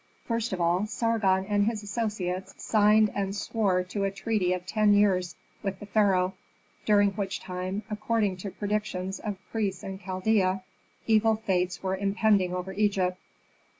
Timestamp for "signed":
2.57-3.11